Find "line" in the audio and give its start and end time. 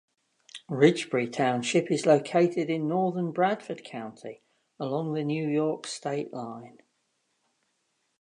6.33-6.79